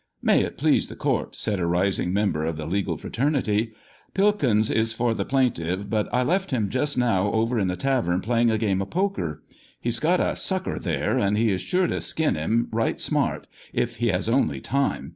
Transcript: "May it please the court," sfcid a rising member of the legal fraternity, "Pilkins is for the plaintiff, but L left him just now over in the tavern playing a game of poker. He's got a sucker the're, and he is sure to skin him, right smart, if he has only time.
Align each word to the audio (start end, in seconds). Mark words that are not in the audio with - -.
"May 0.33 0.41
it 0.43 0.57
please 0.57 0.87
the 0.87 0.95
court," 0.95 1.33
sfcid 1.33 1.59
a 1.59 1.65
rising 1.67 2.11
member 2.11 2.43
of 2.43 2.57
the 2.57 2.65
legal 2.65 2.97
fraternity, 2.97 3.73
"Pilkins 4.15 4.71
is 4.71 4.93
for 4.93 5.13
the 5.13 5.25
plaintiff, 5.25 5.87
but 5.87 6.09
L 6.11 6.25
left 6.25 6.49
him 6.49 6.69
just 6.71 6.97
now 6.97 7.31
over 7.31 7.59
in 7.59 7.67
the 7.67 7.75
tavern 7.75 8.19
playing 8.21 8.49
a 8.49 8.57
game 8.57 8.81
of 8.81 8.89
poker. 8.89 9.43
He's 9.79 9.99
got 9.99 10.19
a 10.19 10.35
sucker 10.35 10.79
the're, 10.79 11.19
and 11.19 11.37
he 11.37 11.51
is 11.51 11.61
sure 11.61 11.85
to 11.85 12.01
skin 12.01 12.33
him, 12.33 12.67
right 12.71 12.99
smart, 12.99 13.45
if 13.73 13.97
he 13.97 14.07
has 14.07 14.27
only 14.27 14.59
time. 14.59 15.09